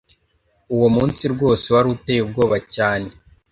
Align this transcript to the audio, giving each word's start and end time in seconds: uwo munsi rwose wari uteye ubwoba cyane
uwo 0.75 0.87
munsi 0.95 1.23
rwose 1.33 1.65
wari 1.73 1.87
uteye 1.95 2.21
ubwoba 2.23 2.57
cyane 2.75 3.09